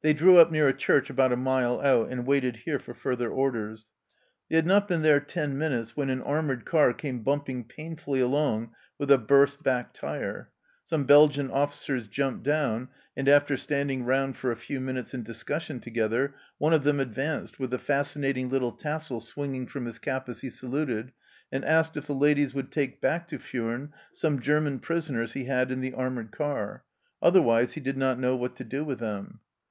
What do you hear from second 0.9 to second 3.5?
about a mile out, and waited here for further